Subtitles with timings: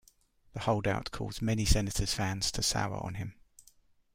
[0.53, 3.35] The holdout caused many Senators' fans to sour on him.